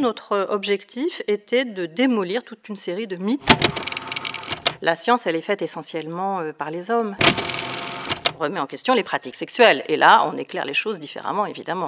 [0.00, 3.48] notre objectif était de démolir toute une série de mythes.
[4.82, 7.16] La science, elle est faite essentiellement euh, par les hommes.
[8.36, 9.82] On remet en question les pratiques sexuelles.
[9.88, 11.86] Et là, on éclaire les choses différemment, évidemment.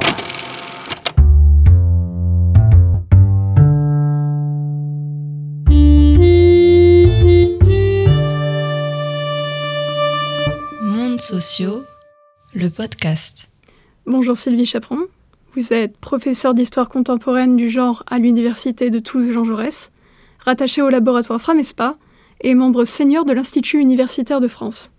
[10.83, 11.83] Mondes sociaux,
[12.55, 13.51] le podcast.
[14.07, 15.07] Bonjour Sylvie Chaperon.
[15.55, 19.91] Vous êtes professeur d'histoire contemporaine du genre à l'université de Toulouse-Jean Jaurès,
[20.41, 21.97] rattaché au laboratoire Framespa
[22.43, 24.93] et membre senior de l'Institut universitaire de France.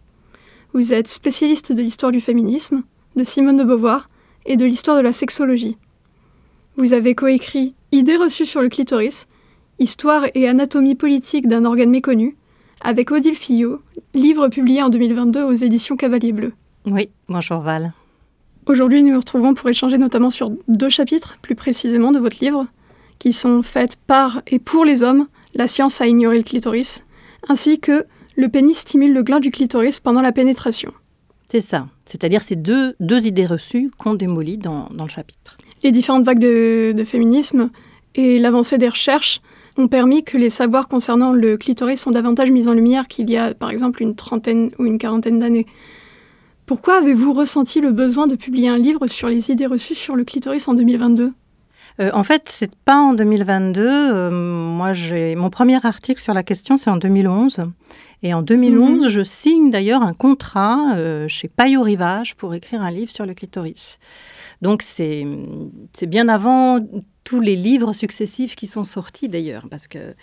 [0.74, 2.84] Vous êtes spécialiste de l'histoire du féminisme,
[3.16, 4.10] de Simone de Beauvoir
[4.46, 5.78] et de l'histoire de la sexologie.
[6.78, 9.28] Vous avez coécrit Idées reçues sur le clitoris,
[9.80, 12.36] Histoire et anatomie politique d'un organe méconnu,
[12.82, 13.82] avec Odile Fillot,
[14.14, 16.54] livre publié en 2022 aux éditions Cavalier Bleu.
[16.86, 17.94] Oui, bonjour Val.
[18.70, 22.68] Aujourd'hui, nous nous retrouvons pour échanger notamment sur deux chapitres, plus précisément, de votre livre,
[23.18, 27.04] qui sont faits par et pour les hommes, La science a ignoré le clitoris,
[27.48, 30.94] ainsi que Le pénis stimule le gland du clitoris pendant la pénétration.
[31.50, 31.88] C'est ça.
[32.06, 35.58] C'est-à-dire ces deux, deux idées reçues qu'on démolit dans, dans, le chapitre.
[35.82, 37.72] Les différentes vagues de, de féminisme
[38.14, 39.42] et l'avancée des recherches
[39.78, 43.38] ont permis que les savoirs concernant le clitoris sont davantage mis en lumière qu'il y
[43.38, 45.66] a par exemple une trentaine ou une quarantaine d'années.
[46.70, 50.24] Pourquoi avez-vous ressenti le besoin de publier un livre sur les idées reçues sur le
[50.24, 51.34] clitoris en 2022
[52.00, 53.82] euh, en fait, c'est pas en 2022.
[53.82, 57.66] Euh, moi, j'ai mon premier article sur la question, c'est en 2011.
[58.22, 59.10] Et en 2011, mmh.
[59.10, 63.34] je signe d'ailleurs un contrat euh, chez Payot Rivage pour écrire un livre sur le
[63.34, 63.98] clitoris.
[64.62, 65.26] Donc, c'est
[66.04, 66.80] bien avant
[67.24, 70.16] tous les livres successifs qui sont sortis d'ailleurs, parce que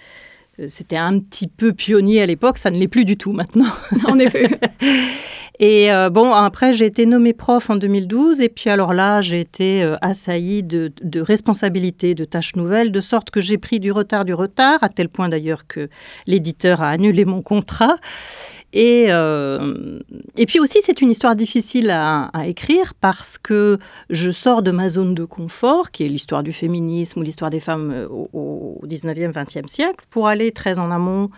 [0.68, 3.66] c'était un petit peu pionnier à l'époque, ça ne l'est plus du tout maintenant.
[4.08, 4.48] En effet.
[5.58, 9.40] et euh, bon, après, j'ai été nommée prof en 2012, et puis alors là, j'ai
[9.40, 13.92] été euh, assaillie de, de responsabilités, de tâches nouvelles, de sorte que j'ai pris du
[13.92, 15.88] retard, du retard, à tel point d'ailleurs que
[16.26, 17.96] l'éditeur a annulé mon contrat.
[18.72, 20.00] Et, euh,
[20.36, 23.78] et puis aussi, c'est une histoire difficile à, écrire parce que
[24.10, 27.60] je sors de ma zone de confort, qui est l'histoire du féminisme ou l'histoire des
[27.60, 28.28] femmes euh, au,
[28.82, 31.30] au 19e, 20e siècle, pour aller très en amont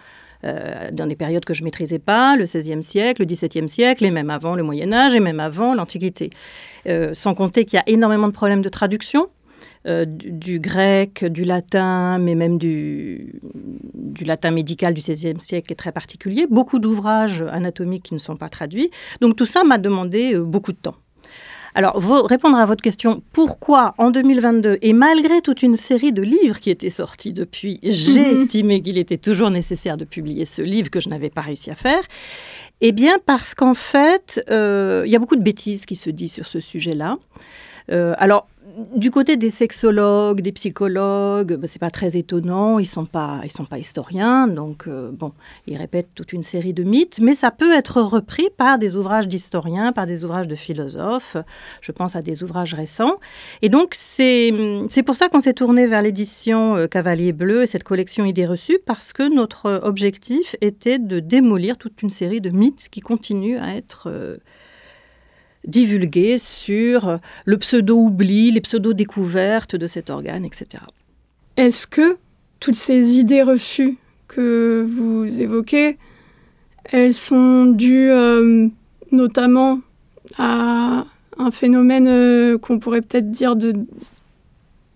[0.44, 4.05] euh, dans des périodes que je ne maîtrisais pas, le XVIe siècle, le XVIIe siècle,
[4.05, 6.31] et même avant le Moyen Âge, et même avant l'Antiquité.
[7.12, 9.28] Sans compter qu'il y a énormément de problèmes de traduction.
[9.87, 13.41] Du, du, grec, du latin, mais même du,
[14.19, 16.47] du latin médical du XVIe siècle est très particulier.
[16.51, 18.91] Beaucoup d'ouvrages anatomiques qui ne sont pas traduits.
[19.21, 20.97] Donc tout ça m'a demandé euh, beaucoup de temps.
[21.75, 21.95] Alors,
[22.27, 26.71] répondre à votre question, pourquoi en 2022, et malgré toute une série de livres qui
[26.71, 28.43] étaient sortis depuis, j'ai mmh.
[28.43, 31.77] estimé qu'il était toujours nécessaire de publier ce livre que je n'avais pas réussi à
[31.77, 32.03] faire
[32.81, 36.33] Eh bien, parce qu'en fait, euh, il y a beaucoup de bêtises qui se disent
[36.33, 37.19] sur ce sujet-là.
[37.93, 38.49] Euh, alors,
[38.94, 42.78] du côté des sexologues, des psychologues, ben, c'est pas très étonnant.
[42.78, 45.33] Ils sont pas, ils sont pas historiens, donc euh, bon,
[45.66, 49.28] ils répètent toute une série de mythes, mais ça peut être repris par des ouvrages
[49.28, 51.37] d'historiens, par des ouvrages de philosophes.
[51.81, 53.17] Je pense à des ouvrages récents.
[53.62, 54.53] Et donc c'est
[54.88, 58.47] c'est pour ça qu'on s'est tourné vers l'édition euh, Cavalier Bleu et cette collection Idées
[58.47, 63.59] reçues parce que notre objectif était de démolir toute une série de mythes qui continuent
[63.59, 64.37] à être euh,
[65.67, 70.83] divulguer sur le pseudo-oubli, les pseudo-découvertes de cet organe, etc.
[71.57, 72.17] Est-ce que
[72.61, 73.97] toutes ces idées reçues
[74.29, 75.99] que vous évoquez,
[76.85, 78.69] elles sont dues euh,
[79.11, 79.81] notamment
[80.37, 81.07] à
[81.39, 83.73] un phénomène euh, qu'on pourrait peut-être dire de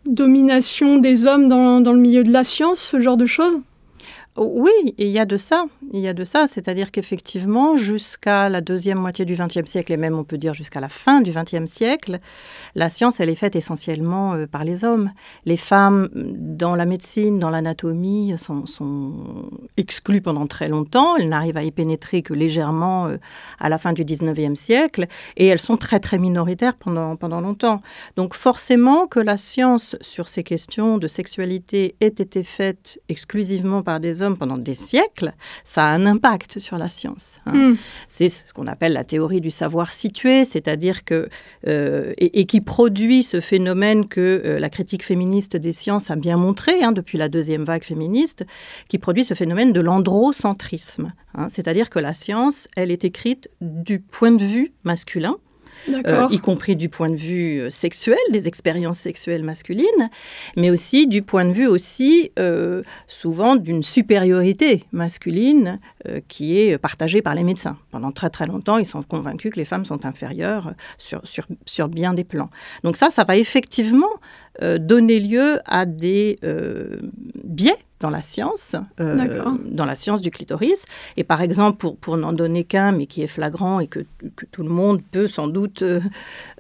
[0.07, 3.59] domination des hommes dans, dans le milieu de la science, ce genre de choses?
[4.37, 5.65] Oui, il y a de ça.
[5.95, 9.99] Il y a de ça, c'est-à-dire qu'effectivement, jusqu'à la deuxième moitié du XXe siècle, et
[9.99, 12.19] même on peut dire jusqu'à la fin du XXe siècle,
[12.75, 15.11] la science, elle est faite essentiellement euh, par les hommes.
[15.45, 18.65] Les femmes, dans la médecine, dans l'anatomie, sont,
[19.77, 21.15] exclues pendant très longtemps.
[21.17, 23.19] Elles n'arrivent à y pénétrer que légèrement euh,
[23.61, 27.83] à la fin du XIXe siècle, et elles sont très très minoritaires pendant, pendant longtemps.
[28.17, 34.01] Donc forcément que la science sur ces questions de sexualité ait été faite exclusivement par
[34.01, 35.35] des hommes pendant des siècles,
[35.65, 37.41] ça a un impact sur la science.
[37.47, 37.71] Hein.
[37.73, 37.77] Mm.
[38.09, 41.29] C'est ce qu'on appelle la théorie du savoir situé, c'est-à-dire que
[41.67, 46.17] euh, et, et, qui produit ce phénomène que euh, la critique féministe des sciences a
[46.17, 48.45] bien montré hein, depuis la deuxième vague féministe,
[48.89, 54.01] qui produit ce phénomène de l'androcentrisme, hein, c'est-à-dire que la science, elle est écrite du
[54.01, 55.37] point de vue masculin
[55.89, 60.11] euh, y compris du point de vue euh, sexuel, des expériences sexuelles masculines,
[60.57, 65.79] mais aussi du point de vue aussi euh, souvent d'une supériorité masculine
[66.29, 67.77] qui est partagée par les médecins.
[67.91, 71.89] Pendant très très longtemps, ils sont convaincus que les femmes sont inférieures sur, sur, sur
[71.89, 72.51] bien des plans.
[72.83, 74.11] Donc ça, ça va effectivement
[74.61, 76.39] donner lieu à des
[77.45, 80.85] biais dans la science, euh, dans la science du clitoris.
[81.17, 84.01] Et par exemple, pour, pour n'en donner qu'un, mais qui est flagrant et que,
[84.37, 86.01] que, tout le monde peut sans doute euh,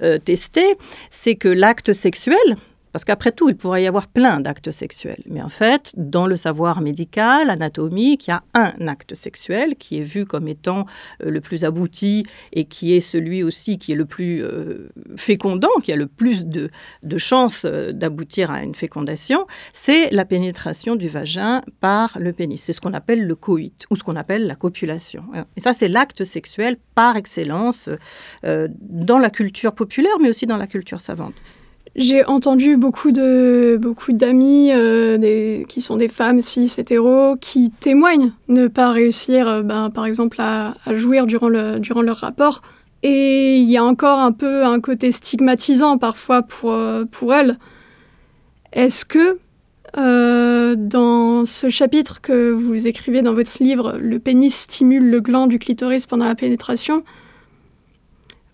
[0.02, 0.76] euh, tester,
[1.10, 2.56] c'est que l'acte sexuel,
[2.92, 5.22] parce qu'après tout, il pourrait y avoir plein d'actes sexuels.
[5.26, 9.98] Mais en fait, dans le savoir médical, anatomique, il y a un acte sexuel qui
[9.98, 10.86] est vu comme étant
[11.22, 15.70] euh, le plus abouti et qui est celui aussi qui est le plus euh, fécondant,
[15.82, 16.70] qui a le plus de,
[17.16, 22.62] chances euh, d'aboutir à une fécondation, c'est la pénétration du vagin par le pénis.
[22.62, 25.24] C'est ce qu'on appelle le coït ou ce qu'on appelle la copulation.
[25.56, 27.88] Et ça, c'est l'acte sexuel par excellence
[28.42, 31.42] dans la culture populaire, mais aussi dans la culture savante.
[31.94, 38.32] J'ai entendu beaucoup de beaucoup d'amis euh, qui sont des femmes cis hétéros qui témoignent
[38.48, 42.62] ne pas réussir, euh, ben, par exemple, à, jouir durant, le, durant leur rapport.
[43.02, 47.58] Et il y a encore un peu un côté stigmatisant parfois pour, euh, pour elles.
[48.72, 49.38] Est-ce que
[49.94, 55.58] dans ce chapitre que vous écrivez dans votre livre, le pénis stimule le gland du
[55.58, 57.04] clitoris pendant la pénétration,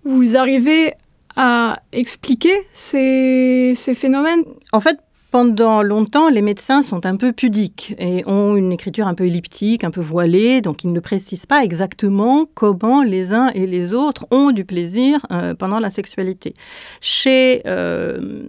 [0.02, 0.94] vous arrivez
[1.38, 4.42] à expliquer ces, ces phénomènes.
[4.72, 4.98] En fait,
[5.30, 9.84] pendant longtemps, les médecins sont un peu pudiques et ont une écriture un peu elliptique,
[9.84, 14.26] un peu voilée, donc ils ne précisent pas exactement comment les uns et les autres
[14.30, 16.54] ont du plaisir euh, pendant la sexualité.
[17.02, 18.42] Chez, euh,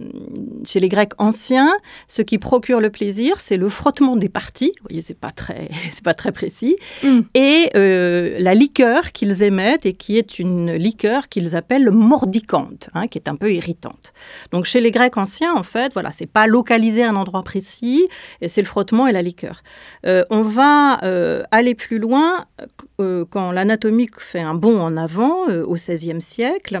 [0.64, 1.70] chez les Grecs anciens,
[2.08, 5.68] ce qui procure le plaisir, c'est le frottement des parties, vous voyez, c'est pas très,
[5.92, 7.20] c'est pas très précis, mm.
[7.34, 13.06] et euh, la liqueur qu'ils émettent et qui est une liqueur qu'ils appellent mordicante, hein,
[13.06, 14.14] qui est un peu irritante.
[14.50, 18.06] Donc chez les Grecs anciens, en fait, voilà, c'est pas l'eau un endroit précis,
[18.40, 19.62] et c'est le frottement et la liqueur.
[20.06, 22.46] Euh, on va euh, aller plus loin
[23.00, 26.80] euh, quand l'anatomie fait un bond en avant au XVIe siècle,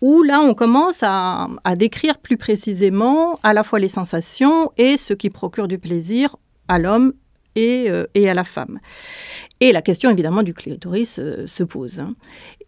[0.00, 5.14] où là on commence à, décrire plus précisément à la fois les sensations et ce
[5.14, 6.36] qui procure du plaisir
[6.68, 7.12] à l'homme
[7.56, 7.90] et,
[8.28, 8.78] à la femme.
[9.60, 12.00] Et la question évidemment du clitoris se pose.
[12.00, 12.14] Hein.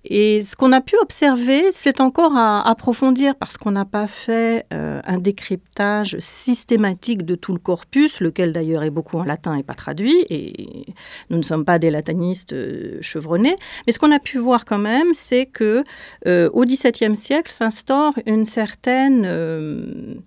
[0.05, 4.67] Et ce qu'on a pu observer, c'est encore à approfondir parce qu'on n'a pas fait
[4.73, 9.63] euh, un décryptage systématique de tout le corpus, lequel d'ailleurs est beaucoup en latin et
[9.63, 10.87] pas traduit, et
[11.31, 13.55] nous ne sommes pas des latinistes euh, chevronnés.
[13.87, 15.85] Mais ce qu'on a pu voir quand même, c'est que
[16.27, 20.21] euh, au XVIIe siècle s'instaure une certaine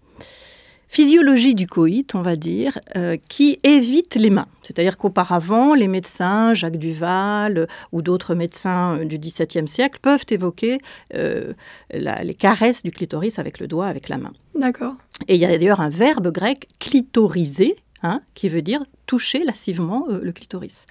[0.95, 4.45] physiologie du coït, on va dire, euh, qui évite les mains.
[4.63, 10.23] C'est-à-dire qu'auparavant, les médecins, Jacques Duval euh, ou d'autres médecins euh, du XVIIe siècle, peuvent
[10.29, 10.77] évoquer
[11.13, 14.31] les caresses du clitoris avec le doigt, avec la main.
[14.57, 14.93] D'accord.
[15.27, 20.05] Et il y a d'ailleurs un verbe grec clitoriser, hein, qui veut dire toucher lascivement
[20.09, 20.85] le clitoris.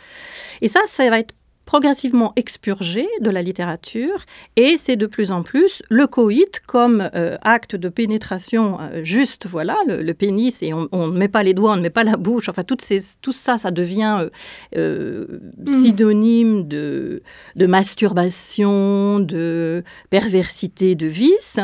[0.61, 4.25] Et ça, ça va être progressivement expurgé de la littérature
[4.56, 9.46] et c'est de plus en plus le coït comme euh, acte de pénétration euh, juste,
[9.46, 12.16] voilà, le, pénis et on, ne met pas les doigts, on ne met pas la
[12.16, 14.28] bouche, enfin toutes ces, tout ça, ça devient
[14.76, 15.69] euh, mm.
[15.69, 17.22] synonyme de,
[17.56, 21.58] de masturbation, de perversité, de vice.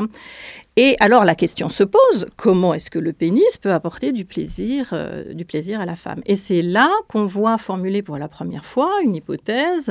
[0.77, 4.91] Et alors la question se pose, comment est-ce que le pénis peut apporter du plaisir,
[4.93, 6.23] euh, du plaisir à la femme?
[6.27, 9.90] Et c'est là qu'on voit formuler pour la première fois une hypothèse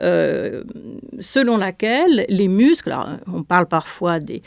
[0.00, 0.64] euh,
[1.20, 2.94] selon laquelle les muscles,
[3.32, 4.42] on parle parfois des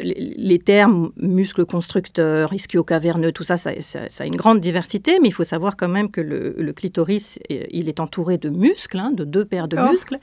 [0.00, 5.44] les, termes muscles constructeurs, ischio-caverneux, tout ça ça, a une grande diversité, mais il faut
[5.44, 9.68] savoir quand même que le, clitoris, il est entouré de muscles, hein, de deux paires
[9.68, 10.16] de muscles,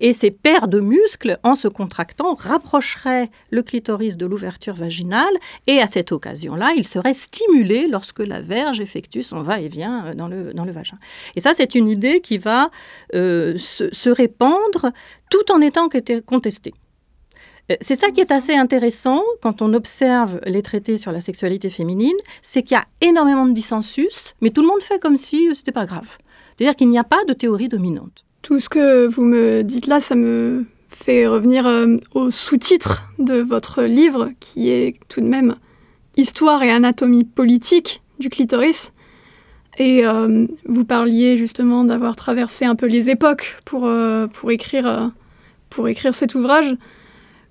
[0.00, 5.34] et ces paires de muscles, en se contractant, rapprocheraient le clitoris de l'ouverture ouverture vaginale
[5.66, 10.28] et à cette occasion-là, il serait stimulé lorsque la verge effectue son va-et-vient euh, dans
[10.28, 10.96] le, dans le vagin.
[11.36, 12.70] Et ça, c'est une idée qui va
[13.14, 14.90] euh, se, répandre
[15.30, 15.88] tout en étant
[16.26, 16.74] contestée.
[17.70, 21.68] Euh, c'est ça qui est assez intéressant quand on observe les traités sur la sexualité
[21.68, 25.44] féminine, c'est qu'il y a énormément de dissensus, mais tout le monde fait comme si
[25.54, 26.18] ce n'était pas grave.
[26.56, 28.24] C'est-à-dire qu'il n'y a pas de théorie dominante.
[28.42, 33.40] Tout ce que vous me dites là, ça me fait revenir euh, au sous-titre de
[33.40, 35.54] votre livre, qui est tout de même
[36.16, 38.92] Histoire et anatomie politique du clitoris.
[39.80, 45.10] Et euh, vous parliez justement d'avoir traversé un peu les époques pour, euh, pour, écrire,
[45.70, 46.76] pour écrire cet ouvrage.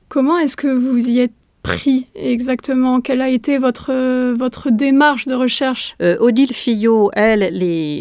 [0.09, 1.33] Comment est-ce que vous y êtes
[1.63, 3.01] pris exactement?
[3.01, 3.91] Quelle a été votre,
[4.33, 5.95] votre démarche de recherche?
[6.19, 7.49] Odile Fillot, elle,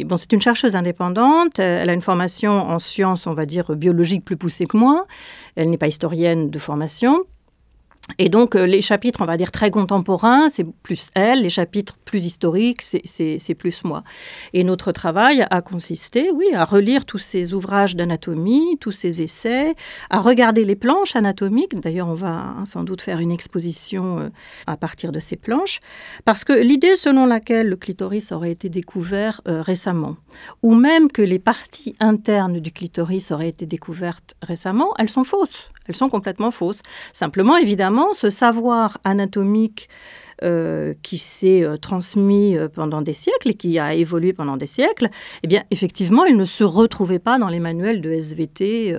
[0.04, 1.58] bon, c'est une chercheuse indépendante.
[1.58, 5.06] Elle a une formation en sciences, on va dire, biologiques plus poussée que moi.
[5.56, 7.24] Elle n'est pas historienne de formation.
[8.16, 11.96] Et donc, euh, les chapitres, on va dire, très contemporains, c'est plus elle, les chapitres
[12.04, 14.02] plus historiques, c'est plus moi.
[14.54, 19.74] Et notre travail a consisté, oui, à relire tous ces ouvrages d'anatomie, tous ces essais,
[20.10, 21.78] à regarder les planches anatomiques.
[21.78, 24.28] D'ailleurs, on va hein, sans doute faire une exposition euh,
[24.66, 25.80] à partir de ces planches,
[26.24, 30.16] parce que l'idée selon laquelle le clitoris aurait été découvert euh, récemment,
[30.62, 35.70] ou même que les parties internes du clitoris auraient été découvertes récemment, elles sont fausses.
[35.88, 36.82] Elles sont complètement fausses.
[37.12, 39.88] Simplement, évidemment, ce savoir anatomique
[40.44, 44.68] euh, qui s'est euh, transmis euh, pendant des siècles et qui a évolué pendant des
[44.68, 45.08] siècles,
[45.42, 48.94] eh bien, effectivement, il ne se retrouvait pas dans les manuels de SVT.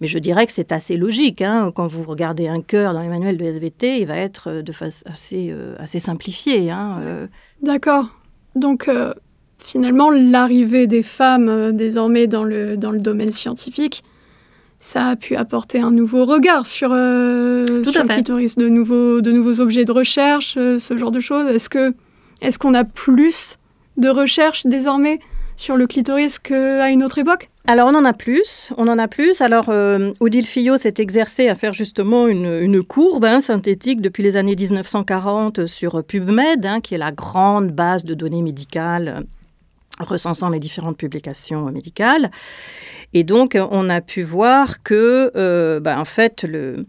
[0.00, 1.42] mais je dirais que c'est assez logique.
[1.42, 1.70] Hein.
[1.72, 5.04] Quand vous regardez un cœur dans les manuels de SVT, il va être de façon
[5.08, 6.72] assez, assez simplifié.
[6.72, 7.28] Hein,
[7.62, 8.06] D'accord.
[8.56, 8.90] Donc,
[9.58, 14.02] finalement, l'arrivée des femmes désormais dans le, dans le domaine scientifique
[14.80, 19.60] ça a pu apporter un nouveau regard sur, euh, le clitoris, de nouveaux, de nouveaux
[19.60, 21.48] objets de recherche, euh, ce genre de choses.
[21.50, 21.94] Est-ce que
[22.40, 23.56] est-ce qu'on a plus
[23.96, 25.18] de recherches désormais
[25.56, 27.48] sur le clitoris qu'à une autre époque?
[27.66, 29.40] Alors on en a plus, on en a plus.
[29.40, 34.36] Alors euh, Odile Fillot s'est exercée à faire justement une, courbe hein, synthétique depuis les
[34.36, 39.24] années 1940 sur PubMed, hein, qui est la grande base de données médicales
[40.00, 42.30] recensant les différentes publications médicales.
[43.12, 46.86] Et donc, on a pu voir que, euh, bah, en fait, le,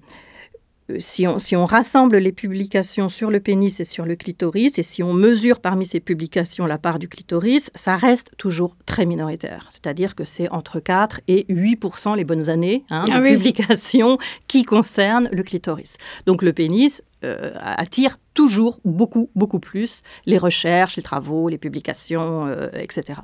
[0.98, 4.84] si on, si on, rassemble les publications sur le pénis et sur le clitoris, et
[4.84, 9.70] si on mesure parmi ces publications la part du clitoris, ça reste toujours très minoritaire.
[9.72, 14.64] C'est-à-dire que c'est entre 4 et 8% les bonnes années hein, de ah publications qui
[14.64, 15.98] concernent le clitoris.
[16.26, 22.48] Donc le pénis euh, attire toujours beaucoup, beaucoup plus les recherches, les travaux, les publications,
[22.48, 23.20] euh, etc.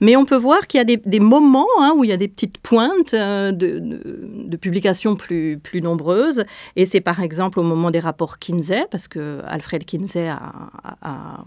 [0.00, 2.28] Mais on peut voir qu'il y a des, moments hein, où il y a des
[2.28, 6.44] petites pointes euh, de, publications plus, plus nombreuses.
[6.76, 11.44] Et c'est par exemple au moment des rapports Kinsey, parce que Alfred Kinsey a,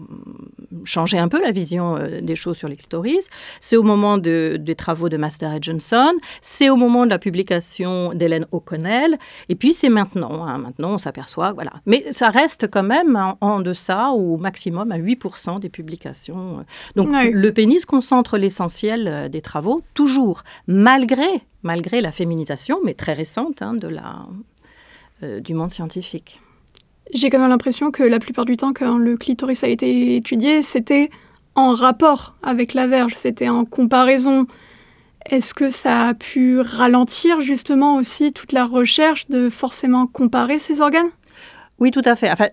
[0.84, 3.28] changé un peu la vision des choses sur les clitoris.
[3.60, 6.12] C'est au moment des travaux de Master et Johnson.
[6.40, 9.18] C'est au moment de la publication d'Hélène O'Connell.
[9.48, 10.46] Et puis c'est maintenant.
[10.46, 11.72] Hein, maintenant, on s'aperçoit, voilà.
[11.86, 16.64] Mais ça reste quand même en, deçà, ou au maximum à 8% des publications.
[16.96, 21.28] Donc le pénis concentre l'essentiel euh, des travaux, toujours, malgré,
[21.62, 24.26] malgré la féminisation, mais très récente, hein, de la,
[25.22, 26.40] euh, du monde scientifique.
[27.12, 30.62] J'ai quand même l'impression que la plupart du temps, quand le clitoris a été étudié,
[30.62, 31.10] c'était
[31.54, 34.46] en rapport avec la verge, c'était en comparaison.
[35.28, 40.80] Est-ce que ça a pu ralentir justement aussi toute la recherche de forcément comparer ces
[40.80, 41.10] organes?
[41.80, 42.30] Oui, tout à fait.
[42.30, 42.48] Enfin,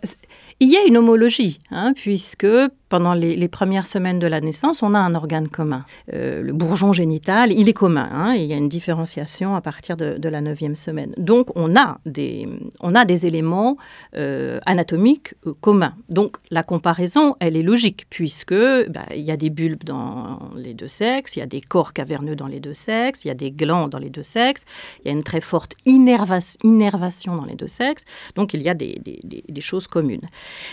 [0.59, 2.47] il y a une homologie, hein, puisque
[2.89, 5.85] pendant les, premières semaines de la naissance, on a un organe commun.
[6.13, 8.09] Euh, le bourgeon génital, il est commun.
[8.11, 11.13] Hein, il y a une différenciation à partir de, la neuvième semaine.
[11.17, 12.47] Donc, on a des,
[12.79, 13.77] on a des éléments
[14.15, 15.93] euh, anatomiques euh, communs.
[16.09, 20.73] Donc, la comparaison, elle est logique, puisque bah, il y a des bulbes dans les
[20.73, 23.35] deux sexes, il y a des corps caverneux dans les deux sexes, il y a
[23.35, 24.65] des glands dans les deux sexes,
[25.03, 28.03] il y a une très forte innervation dans les deux sexes.
[28.35, 30.27] Donc, il y a des, des choses communes.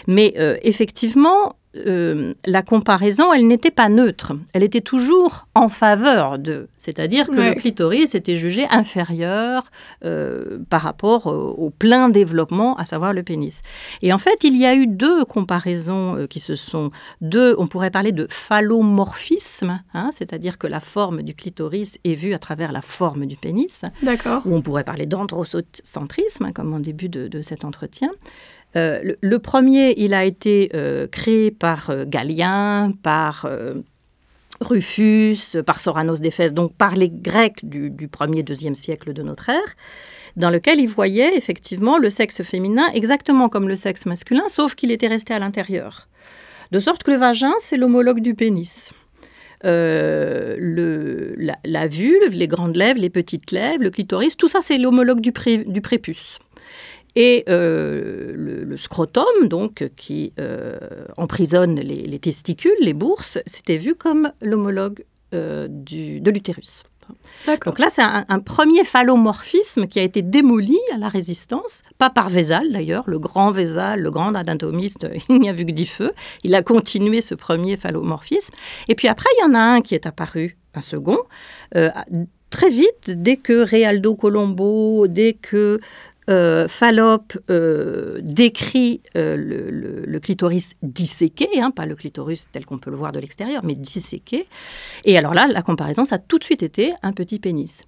[0.07, 4.33] Mais effectivement, euh, la comparaison, elle n'était pas neutre.
[4.53, 6.69] Elle était toujours en faveur de.
[6.77, 9.71] C'est-à-dire que le clitoris était jugé inférieur
[10.05, 13.63] euh, par rapport au, plein développement, à savoir le pénis.
[14.03, 16.91] Et en fait, il y a eu deux comparaisons euh, qui se sont.
[17.21, 22.35] Deux, on pourrait parler de phallomorphisme, hein, c'est-à-dire que la forme du clitoris est vue
[22.35, 23.83] à travers la forme du pénis.
[24.03, 24.43] D'accord.
[24.45, 28.11] Ou on pourrait parler d'androcentrisme, hein, comme en début de cet entretien.
[28.77, 33.47] Euh, le, premier, il a été euh, créé par euh, Galien, par
[34.61, 39.49] Rufus, par Soranos d'Éphèse, donc par les Grecs du, du 1er, 2e siècle de notre
[39.49, 39.77] ère,
[40.37, 44.91] dans lequel ils voyaient effectivement le sexe féminin exactement comme le sexe masculin, sauf qu'il
[44.91, 46.09] était resté à l'intérieur.
[46.71, 48.93] De sorte que le vagin, c'est l'homologue du pénis.
[49.65, 55.21] le, la, vulve, les grandes lèvres, les petites lèvres, le clitoris, tout ça c'est l'homologue
[55.21, 55.33] du
[55.83, 56.39] prépuce.
[57.15, 60.79] Et euh, le, scrotum, donc, qui euh,
[61.17, 65.05] emprisonne les, testicules, les bourses, c'était vu comme l'homologue
[65.35, 66.85] euh, de l'utérus.
[67.67, 72.31] Donc là, c'est un, premier phallomorphisme qui a été démoli à la résistance, pas par
[72.31, 76.13] Vézal d'ailleurs, le grand Vézal, le grand anatomiste, il n'y a vu que dix feux.
[76.45, 78.55] Il a continué ce premier phallomorphisme.
[78.89, 81.19] Et puis après, il y en a un qui est apparu, un second,
[82.53, 85.81] très vite, dès que Realdo Colombo, dès que
[86.33, 92.91] euh, Fallope euh, décrit euh, le, clitoris disséqué, hein, pas le clitoris tel qu'on peut
[92.91, 94.47] le voir de l'extérieur, mais disséqué.
[95.05, 97.85] Et alors là, la comparaison, ça a tout de suite été un petit pénis.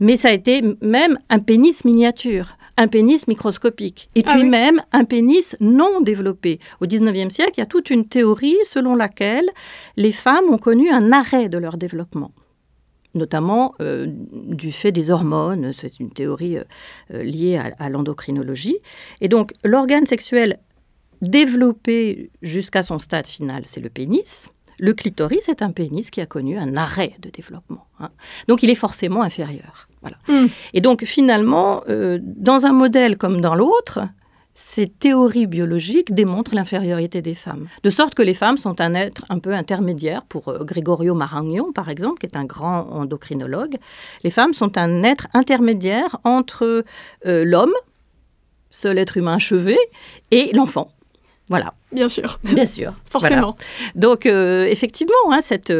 [0.00, 2.56] Mais ça a été même un pénis miniature.
[2.78, 4.48] un pénis microscopique, et Ah puis oui.
[4.50, 6.60] même un pénis non développé.
[6.82, 9.48] Au 19e siècle, il y a toute une théorie selon laquelle
[9.96, 12.32] les femmes ont connu un arrêt de leur développement
[13.16, 15.72] notamment euh, du fait des hormones.
[15.72, 16.64] C'est une théorie euh,
[17.12, 18.78] euh, liée à, à l'endocrinologie.
[19.20, 20.58] Et donc, l'organe sexuel
[21.22, 24.50] développé jusqu'à son stade final, c'est le pénis.
[24.78, 27.86] Le clitoris est un pénis qui a connu un arrêt de développement.
[27.98, 28.10] hein.
[28.46, 29.88] Donc, il est forcément inférieur.
[30.02, 30.18] Voilà.
[30.28, 30.48] Mm.
[30.74, 34.00] Et donc, finalement, euh, dans un modèle comme dans l'autre,
[34.58, 37.68] ces théories biologiques démontrent l'infériorité des femmes.
[37.82, 40.24] De sorte que les femmes sont un être un peu intermédiaire.
[40.24, 43.76] Pour euh, Gregorio Maragnon, par exemple, qui est un grand endocrinologue,
[44.24, 46.84] les femmes sont un être intermédiaire entre
[47.26, 47.74] euh, l'homme,
[48.70, 49.76] seul être humain achevé,
[50.30, 50.90] et l'enfant.
[51.50, 52.94] Voilà, Bien sûr, bien sûr.
[53.12, 53.28] Voilà.
[53.28, 53.56] forcément.
[53.94, 55.72] Donc, euh, effectivement, hein, cette,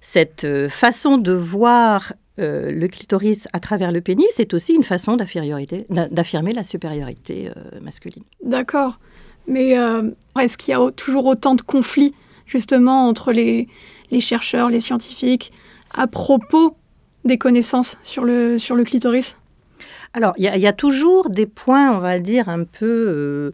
[0.00, 5.16] cette façon de voir euh, le clitoris à travers le pénis est aussi une façon
[5.16, 8.24] d'affirmer la supériorité euh, masculine.
[8.44, 8.98] D'accord.
[9.48, 12.14] Mais euh, est-ce qu'il y a toujours autant de conflits,
[12.46, 13.68] justement, entre les,
[14.10, 15.52] les chercheurs, les scientifiques,
[15.94, 16.76] à propos
[17.24, 19.38] des connaissances sur le, sur le clitoris?
[20.14, 23.52] Alors, il y, a- il y a toujours des points, on va dire, un peu,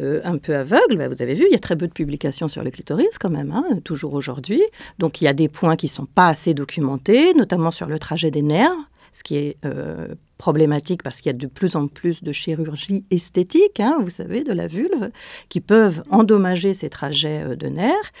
[0.00, 0.96] euh, un peu aveugles.
[0.96, 3.30] Ben, vous avez vu, il y a très peu de publications sur le clitoris quand
[3.30, 4.62] même, hein, toujours aujourd'hui.
[4.98, 7.98] Donc, il y a des points qui ne sont pas assez documentés, notamment sur le
[7.98, 8.76] trajet des nerfs,
[9.16, 13.06] ce qui est euh, problématique parce qu'il y a de plus en plus de chirurgies
[13.10, 15.10] esthétiques, hein, vous savez, de la vulve,
[15.48, 18.12] qui peuvent endommager ces trajets euh, de nerfs.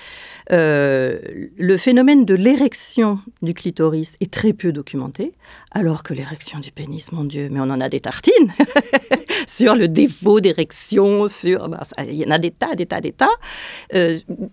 [0.52, 1.18] Euh,
[1.58, 5.32] le phénomène de l'érection du clitoris est très peu documenté,
[5.70, 8.54] alors que l'érection du pénis, mon Dieu, mais on en a des tartines
[9.46, 13.12] sur le défaut d'érection, sur, bah, il y en a des tas, des tas, des
[13.12, 13.28] tas.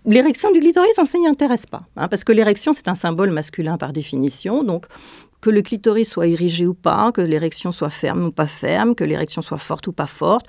[0.06, 3.30] L'érection du clitoris, on ne s'y intéresse pas, hein, parce que l'érection, c'est un symbole
[3.30, 4.88] masculin par définition, donc
[5.44, 9.04] que le clitoris soit érigé ou pas, que l'érection soit ferme ou pas ferme, que
[9.04, 10.46] l'érection soit forte ou pas forte,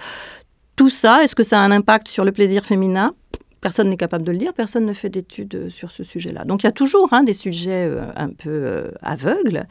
[0.77, 3.13] tout ça, est-ce que ça a un impact sur le plaisir féminin?
[3.61, 6.45] Personne n'est capable de le dire, personne ne fait d'études sur ce sujet-là.
[6.45, 9.67] Donc il y a toujours hein, des sujets euh, un peu euh, aveugles.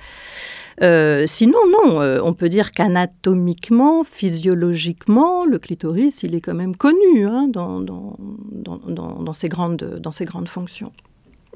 [0.81, 7.25] Euh, sinon, non, on peut dire qu'anatomiquement, physiologiquement, le clitoris, il est quand même connu
[7.27, 10.91] hein, dans ses grandes fonctions.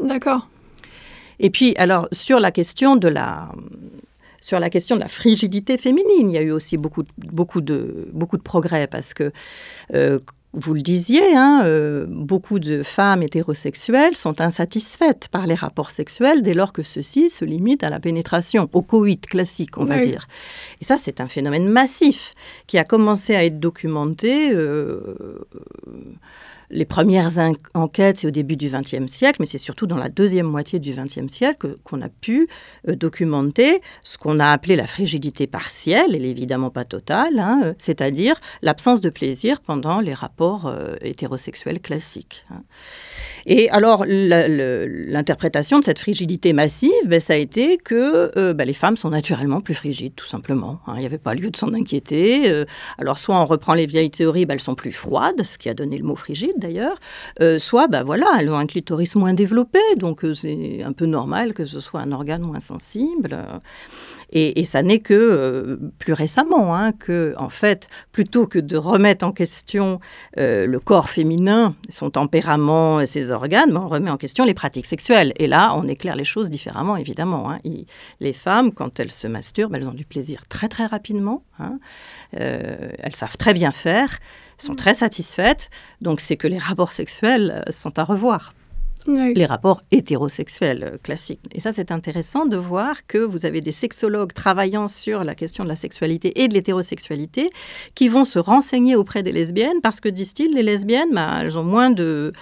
[0.02, 0.48] D'accord.
[1.40, 3.52] Et puis, alors, sur la question de la,
[4.42, 8.08] sur la question de la frigidité féminine, il y a eu aussi beaucoup, beaucoup, de,
[8.14, 9.32] beaucoup de progrès parce que,
[9.94, 10.20] euh,
[10.54, 16.42] vous le disiez, hein, euh, beaucoup de femmes hétérosexuelles sont insatisfaites par les rapports sexuels
[16.42, 20.28] dès lors que ceux-ci se limitent à la pénétration, au coït classique, on va dire.
[20.82, 22.34] Et ça, c'est un phénomène massif
[22.66, 24.50] qui a commencé à être documenté.
[24.52, 25.00] euh,
[26.70, 30.10] les premières en- enquêtes, c'est au début du XXe siècle, mais c'est surtout dans la
[30.10, 32.48] deuxième moitié du XXe siècle qu'on a pu
[32.88, 37.62] euh, documenter ce qu'on a appelé la frigidité partielle, elle est évidemment pas totale, hein,
[37.64, 42.46] euh, c'est-à-dire l'absence de plaisir pendant les rapports euh, hétérosexuels classiques.
[42.52, 42.64] hein.
[43.50, 48.74] Et alors, l'interprétation de cette frigidité massive, ben, ça a été que euh, ben, les
[48.74, 50.82] femmes sont naturellement plus frigides, tout simplement.
[50.86, 50.94] hein.
[50.98, 52.50] Il n'y avait pas lieu de s'en inquiéter.
[52.52, 52.66] euh,
[53.00, 55.74] alors, soit on reprend les vieilles théories, ben, elles sont plus froides, ce qui a
[55.74, 57.00] donné le mot frigide d'ailleurs,
[57.42, 61.54] euh, soit ben, voilà, elles ont un clitoris moins développé, donc c'est un peu normal
[61.54, 63.38] que ce soit un organe moins sensible.
[64.32, 68.76] Et, et ça n'est que euh, plus récemment hein, que, en fait, plutôt que de
[68.76, 70.00] remettre en question
[70.38, 74.54] euh, le corps féminin, son tempérament et ses organes, ben, on remet en question les
[74.54, 75.32] pratiques sexuelles.
[75.38, 77.50] Et là, on éclaire les choses différemment, évidemment.
[77.52, 77.60] hein.
[77.64, 77.86] Il-
[78.20, 81.44] les femmes, quand elles se masturbent, elles ont du plaisir très très rapidement.
[81.60, 81.80] hein.
[82.40, 84.18] Euh, elles savent très bien faire,
[84.58, 85.70] sont très satisfaites.
[86.02, 88.52] Donc c'est que les rapports sexuels sont à revoir
[89.08, 89.34] Oui.
[89.34, 91.40] les rapports hétérosexuels euh, classiques.
[91.54, 95.64] Et ça, c'est intéressant de voir que vous avez des sexologues travaillant sur la question
[95.64, 97.50] de la sexualité et de l'hétérosexualité
[97.96, 101.64] qui vont se renseigner auprès des lesbiennes parce que, disent-ils, les lesbiennes, bah, elles ont
[101.64, 102.34] moins de,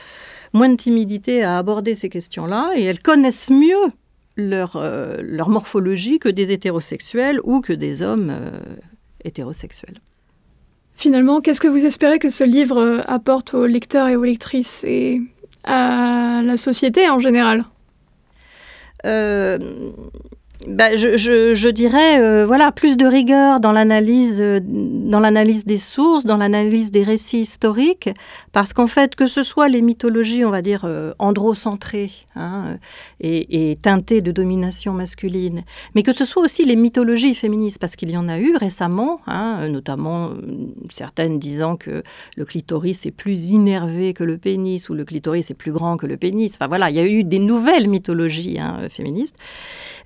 [0.54, 3.92] moins de timidité à aborder ces questions-là et elles connaissent mieux
[4.36, 8.60] leur, euh, leur morphologie que des hétérosexuels ou que des hommes euh,
[9.24, 10.02] hétérosexuels.
[10.96, 15.22] Finalement, qu'est-ce que vous espérez que ce livre apporte aux lecteurs et aux lectrices et
[15.66, 17.66] à la société en général.
[19.06, 19.58] Euh,
[20.68, 26.26] bah, je, dirais euh, voilà plus de rigueur dans l'analyse euh, dans l'analyse des sources,
[26.26, 28.10] dans l'analyse des récits historiques,
[28.52, 32.78] parce qu'en fait que ce soit les mythologies, on va dire euh, androcentrées hein,
[33.20, 38.10] et, teintées de domination masculine, mais que ce soit aussi les mythologies féministes, parce qu'il
[38.10, 40.32] y en a eu récemment, hein, notamment
[40.90, 42.02] certaines disant que
[42.36, 46.08] le clitoris est plus innervé que le pénis ou le clitoris est plus grand que
[46.08, 46.54] le pénis.
[46.56, 49.36] Enfin voilà, il y a eu des nouvelles mythologies hein, féministes.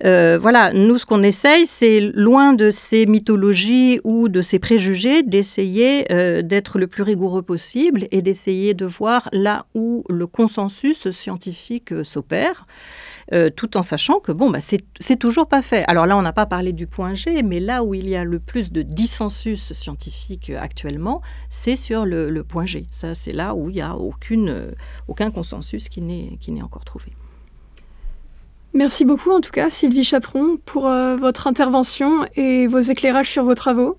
[0.02, 0.48] Voilà.
[0.51, 6.12] Voilà, nous, ce qu'on essaye, c'est loin de ces mythologies ou de ces préjugés, d'essayer
[6.12, 11.91] euh, d'être le plus rigoureux possible et d'essayer de voir là où le consensus scientifique
[11.91, 12.65] euh, s'opère.
[13.31, 15.83] Euh, tout en sachant que bon, bah, c'est toujours pas fait.
[15.88, 18.23] Alors là, on n'a pas parlé du point G, mais là où il y a
[18.23, 22.88] le plus de dissensus scientifique actuellement, c'est sur le, point G.
[22.91, 27.12] Ça, c'est là où il n'y a aucun consensus qui n'est encore trouvé.
[28.73, 33.43] Merci beaucoup en tout cas Sylvie Chaperon pour euh, votre intervention et vos éclairages sur
[33.43, 33.97] vos travaux.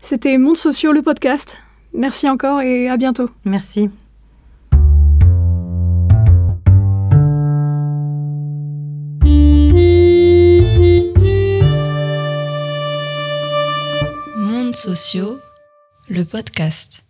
[0.00, 1.58] C'était Monde Sociaux le podcast.
[1.92, 3.30] Merci encore et à bientôt.
[3.44, 3.88] Merci.
[14.36, 15.38] Monde Sociaux
[16.08, 17.03] le podcast.